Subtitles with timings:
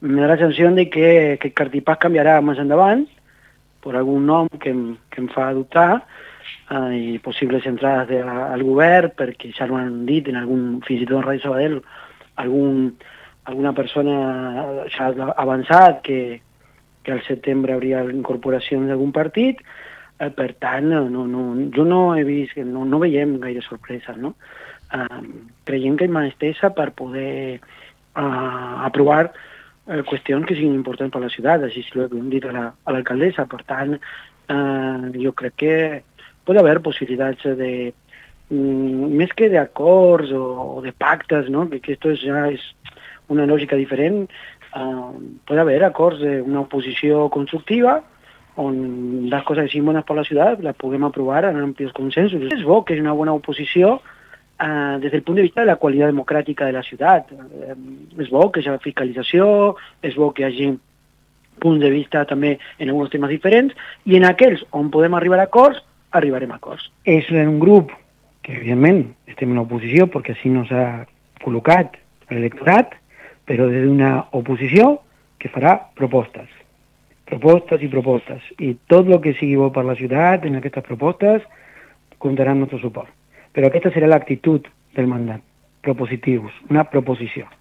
[0.00, 3.04] me da la sensació de que, que Cartipàs canviarà més endavant
[3.84, 6.02] per algun nom que, em, que em fa dubtar
[6.70, 11.04] eh, i possibles entrades de, al govern perquè ja ho han dit en algun, fins
[11.04, 11.78] i tot en Ràdio Sabadell
[12.40, 12.94] algun,
[13.44, 14.16] alguna persona
[14.94, 16.40] ja ha avançat que,
[17.04, 19.60] que al setembre hauria incorporacions d'algun partit
[20.20, 21.44] eh, per tant, no, no,
[21.76, 24.34] jo no he vist, no, no veiem gaire sorpreses, no?
[24.96, 25.20] Eh,
[25.68, 27.60] creiem que hi mà estesa per poder eh,
[28.88, 29.30] aprovar
[29.90, 32.54] eh, qüestions que siguin importants per a la ciutat, així ho hem dit a
[32.92, 33.44] l'alcaldessa.
[33.44, 35.74] La, per tant, eh, jo crec que
[36.46, 37.72] pot haver possibilitats de,
[38.50, 40.44] mm, més que d'acords o,
[40.78, 41.68] o de pactes, no?
[41.70, 42.62] que, que esto ja és
[43.28, 44.24] una lògica diferent,
[44.74, 45.10] eh,
[45.46, 48.00] pot haver acords d'una oposició constructiva
[48.60, 52.50] on les coses que siguin bones per la ciutat les puguem aprovar en amplis consensos.
[52.52, 54.00] És bo que és una bona oposició
[54.60, 57.32] eh, des del punt de vista de la qualitat democràtica de la ciutat.
[57.32, 57.74] Eh,
[58.20, 60.70] és bo que hi hagi fiscalització, és bo que hi hagi
[61.60, 65.48] punts de vista també en alguns temes diferents, i en aquells on podem arribar a
[65.48, 65.82] acords,
[66.16, 66.88] arribarem a acords.
[67.04, 67.92] És un grup
[68.42, 71.04] que, evidentment, estem en oposició perquè així no s'ha
[71.44, 71.98] col·locat
[72.30, 72.96] l'electorat,
[73.48, 74.98] però des d'una oposició
[75.40, 76.48] que farà propostes.
[77.30, 78.42] Propostes i propostes.
[78.58, 81.44] I tot el que sigui bo per la ciutat en aquestes propostes
[82.20, 83.19] comptarà amb el nostre suport.
[83.52, 84.62] Pero que esta será la actitud
[84.94, 85.42] del mandat,
[85.82, 87.48] propositivos, una proposición.